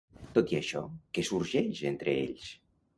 Tot 0.37 0.53
i 0.53 0.57
això, 0.61 0.81
què 1.19 1.27
sorgeix 1.31 1.85
entre 1.95 2.21
ells? 2.27 2.55